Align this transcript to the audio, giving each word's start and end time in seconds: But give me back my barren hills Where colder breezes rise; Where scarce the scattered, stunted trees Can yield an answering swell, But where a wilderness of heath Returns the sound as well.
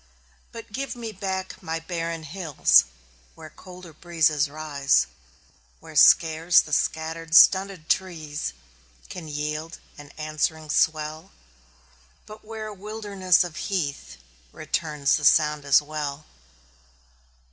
But 0.51 0.71
give 0.73 0.95
me 0.95 1.11
back 1.11 1.61
my 1.61 1.79
barren 1.79 2.23
hills 2.23 2.85
Where 3.35 3.51
colder 3.51 3.93
breezes 3.93 4.49
rise; 4.49 5.05
Where 5.79 5.95
scarce 5.95 6.59
the 6.59 6.73
scattered, 6.73 7.35
stunted 7.35 7.87
trees 7.87 8.53
Can 9.09 9.27
yield 9.27 9.77
an 9.99 10.09
answering 10.17 10.71
swell, 10.71 11.29
But 12.25 12.43
where 12.43 12.65
a 12.65 12.73
wilderness 12.73 13.43
of 13.43 13.55
heath 13.57 14.17
Returns 14.51 15.17
the 15.17 15.23
sound 15.23 15.65
as 15.65 15.83
well. 15.83 16.25